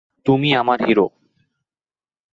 [0.25, 1.07] তুমি আমার হিরো।